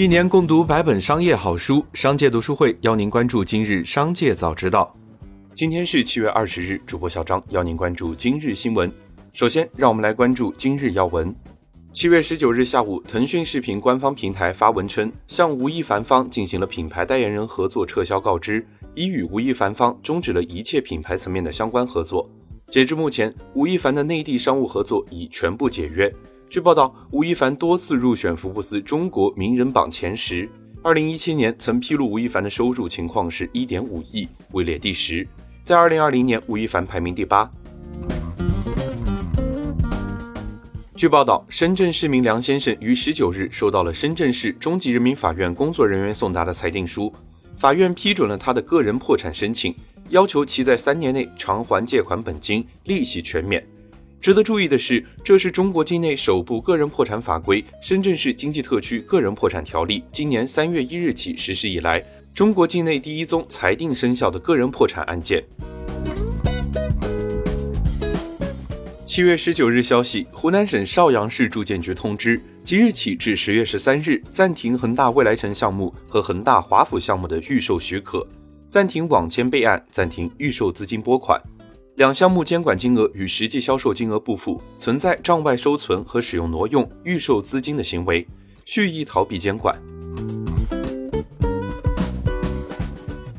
[0.00, 4.90] 一年共读百本商业好书，商界读书会邀您关注今日商界早知道。
[5.54, 8.90] 今天是七月二十日，主播小张邀您关注今日新闻。
[9.34, 11.36] 首先，让我们来关注今日要闻。
[11.92, 22.26] 七月十九日下午，腾讯视频官方平台发文称，向吴亦凡方进行了品牌代言人合作撤销告知，已与吴亦凡方终止了一切品牌层面的相关合作。
[22.70, 26.10] 截至目前，吴亦凡的内地商务合作已全部解约。
[26.50, 30.50] 据报道，吴亦凡多次入选福布斯中国名人榜前十。
[30.82, 35.24] 二零一七年曾披露吴亦凡的收入情况是一点五亿，位列第十。
[35.62, 37.48] 在二零二零年，吴亦凡排名第八。
[40.96, 47.12] 据报道，深圳市民梁先生于十九日收到了深圳市中级人民法院工作人员送达的裁定书，
[47.58, 49.72] 法院批准了他的个人破产申请，
[50.08, 53.64] 要求其在三年内偿还借款本金，利息全免。
[54.20, 62.04] 值得注意的是，这是中国境内首部个人破产法规《深圳市经济特区个人破产条例》今年三月一日起实施以来，
[62.34, 65.42] 中国境内第一宗裁定生效的个人破产案件。
[69.06, 78.28] 七月十九日消息，湖南省邵阳市住建局通知，即日起至十月十三日暂停恒大未来城项目和恒大华府项目的预售许可，
[78.68, 81.40] 暂停网签备案，暂停预售资金拨款。
[82.00, 88.26] 两项目监管金额与实际销售金额不符，存在账外收存和使用挪用预售资金的行为，
[88.64, 89.78] 蓄意逃避监管。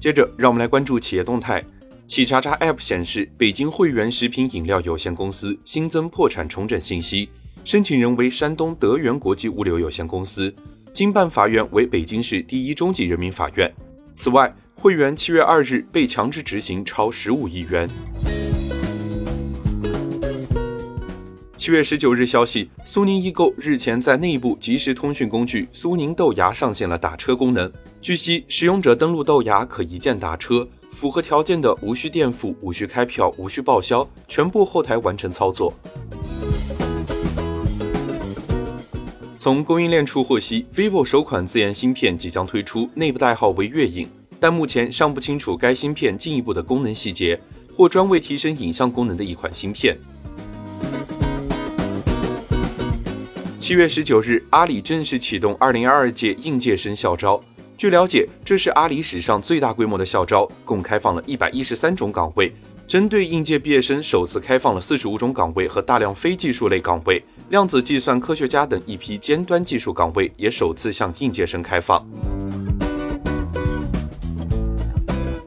[0.00, 1.64] 接着，让我们来关注企业动态。
[2.08, 7.28] 企查查 App 显示，北京汇源食品饮料有限公司新增破产重整信息，
[7.64, 10.52] 申请人为山东德源国际物流有限公司，
[10.92, 13.72] 经办法院为北京市第一中级人民法院。
[14.14, 17.88] 此外，汇源七月二日被强制执行超十五亿元。
[21.58, 27.70] 七月十九日，消息，苏宁易购日前在内部即时通讯工具苏宁豆芽上线了打车功能。
[28.00, 35.74] 据悉，使用者登录豆芽可一键打车，符合条件的无需垫付、无需开票、无需报销，全部后台完成操作。
[39.36, 47.40] 从供应链处获悉，vivo 首款自研芯片即将推出，内部代号为月影，但目前尚不清楚该芯片进一步的功能细节，
[47.76, 49.98] 或专为提升影像功能的一款芯片。
[53.68, 57.38] 七月十九日，阿里正式启动二零二二届应届生校招。
[57.76, 62.50] 据了解，这是阿里史上最大规模的校招，共开放了一百一十三种岗位。
[62.86, 67.22] 针对应届毕业生，首次开放了四十五种岗位和大量非技术类岗位。
[67.50, 72.02] 量子计算科学家等一批尖端技术岗位也首次向应届生开放。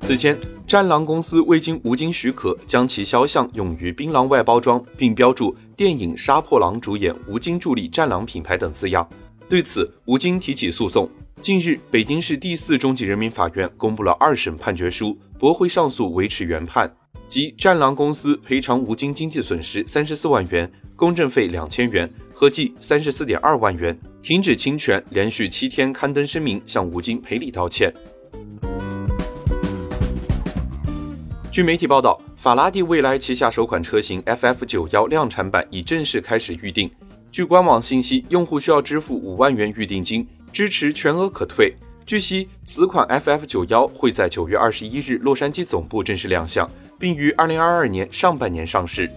[0.00, 0.36] 此前，
[0.66, 5.54] 战狼公司未经吴京许可，将其肖像用于槟榔外包装，并标注。
[5.78, 9.08] 电影《杀破狼》主演吴京助力“战狼”品牌等字样，
[9.48, 11.08] 对此吴京提起诉讼。
[11.40, 16.92] 近日，北京市第四中级人民法院公布了二审判决书，驳回上诉，维持原判，
[17.28, 27.94] 即战狼公司赔偿吴京经济损失三十四万元，公证费两千元，合计三十四点二万元，停止侵权，连续七天刊登声明向吴京赔礼道歉。
[31.52, 32.20] 据媒体报道。
[32.48, 36.90] 法拉第未来旗下首款车型 FF 九幺量产版已正式开始预定。
[37.30, 41.74] 据官网信息，用户需要支付五万元预定金，支持全额可退。
[42.06, 46.66] 据悉，此款 FF 九幺会在九月二十一日洛杉矶总部正式亮相，
[46.98, 49.10] 并于二零二二年上半年上市。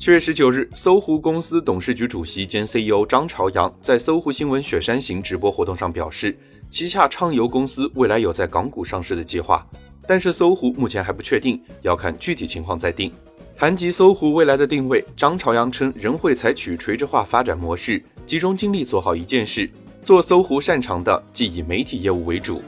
[0.00, 6.36] 七月十九日，搜狐公司董事局主席兼 CEO 张朝阳在搜狐新闻雪山行直播活动上表示。
[6.70, 9.66] 旗下畅游公司未来有在港股上市的计划，
[10.06, 13.12] 但是搜狐目前还不确定，要看具体情况再定。
[13.56, 19.68] 谈及搜狐未来的定位，张朝阳称仍会采取垂直化发展模式，集中精力做好一件事，
[20.00, 22.62] 做搜狐擅长的，即以媒体业务为主。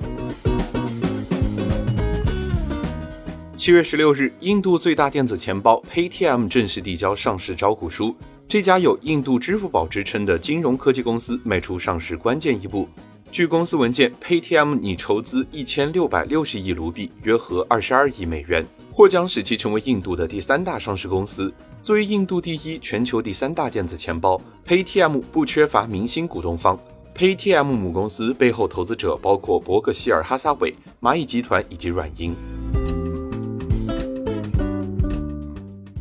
[3.54, 8.16] 七月十六日，印度最大电子钱包 Paytm 正式递交上市招股书，
[8.48, 12.88] 这家有印度支付宝之称的金融科技公司迈出上市关键一步。
[13.32, 18.62] 据公司文件，Paytm 拟筹资一千六百六十亿卢比，约合二十二亿美元，
[18.92, 21.50] 或将使其成为印度的第三大上市公司。
[21.80, 26.78] 作为印度第一、全球第三大电子钱包，Paytm 不缺乏明星股东方。
[27.16, 32.34] Paytm 母公司背后投资者包括伯克希尔哈撒韦、蚂蚁集团以及软银。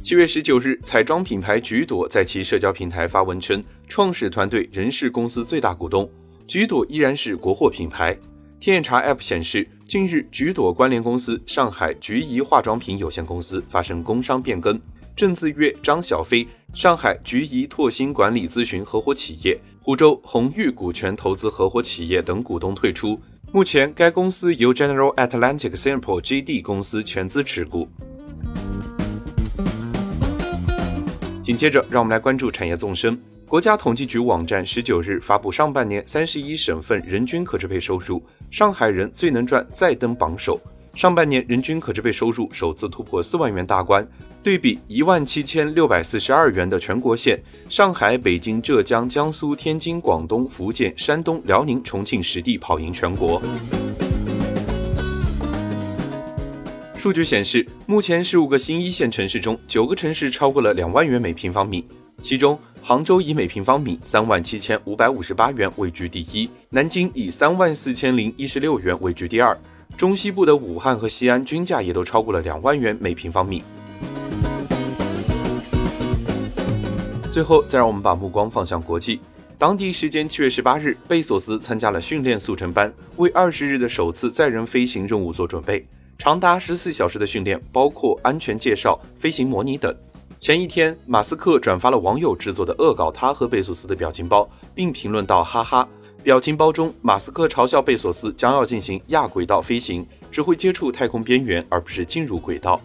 [0.03, 6.09] 七月十九日，彩妆品牌橘朵在其社交平台发文称，创始团队仍是公司最大股东。
[6.51, 8.13] 橘朵依然是国货品牌。
[8.59, 14.77] 天眼查 App 显示，近日橘朵关联公司上海橘怡化妆品有限公司发生工商变更，
[15.15, 23.17] 郑自约、张小飞上海菊怡拓新管理咨询合伙企业、湖州宏裕股权投资合伙企业等股东退出。
[23.53, 27.87] 目前，该公司由 General Atlantic Singapore GD 公司全资持股。
[31.41, 33.17] 紧接着，让我们来关注产业纵深。
[33.51, 40.57] 国家统计局网站十九日发布上半年三十一省份人均可支配收入，上海人最能赚再登榜首。
[40.95, 44.07] 上半年人均可支配收入首次突破四万元大关，
[44.41, 47.37] 对比一万七千六百四十二元的全国线，
[47.67, 53.41] 上海、北京、浙江、江苏、天津、广东、福建、山东、辽宁、重庆实地跑赢全国。
[56.95, 61.85] 数据显示，目前十五个新一线城市中，九个城市超过了两万元每平方米。
[62.21, 69.57] 其中，杭州以每平方米三万七千五百五十八元位居第一，南京以三万四千零一十六元位居第二，
[69.97, 73.63] 中西部的武汉和西安均价也都超过了两万元每平方米。
[77.31, 79.19] 最后，再让我们把目光放向国际。
[79.57, 85.83] 当地时间七月十八日，贝索斯参加了训练速成班，为二十日的首次载人飞行任务做准备。
[86.19, 89.95] 长达十四小时的训练，包括安全介绍、飞行模拟等。
[90.41, 95.87] 前一天，马斯克转发了网友制作的恶搞他和贝索斯的表情包，并评论道：“哈哈。”
[96.23, 102.81] 表情包中，马斯克嘲笑贝索斯将要进行亚轨道飞行，只会接触太空边缘，而不是进入轨道。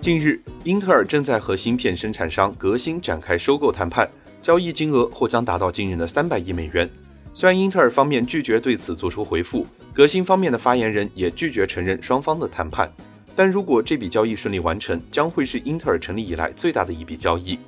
[0.00, 4.10] 近日，英特尔正在和芯片生产商革新展开收购谈判，
[4.40, 6.88] 交易金额或将达到惊人的三百亿美元。
[7.34, 12.90] 虽然英特尔方面拒绝对此做出回复，革新方面的发言人也拒绝承认双方的谈判。
[13.40, 17.58] 但如果这笔交易顺利完成，将会是英特尔成立以来最大的一笔交易。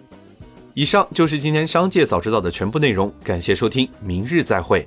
[0.75, 4.87] 以上就是今天商界早知道的全部内容，感谢收听，明日再会。